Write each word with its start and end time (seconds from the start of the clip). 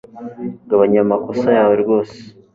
gabanya 0.69 0.97
ayo 0.99 1.05
makosa 1.11 1.47
yawerwose 1.57 2.17